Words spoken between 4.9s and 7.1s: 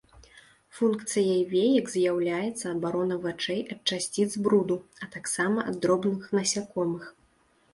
а таксама ад дробных насякомых.